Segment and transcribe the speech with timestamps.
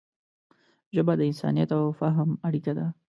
[0.95, 2.85] ژبه د انسانیت او فهم اړیکه ده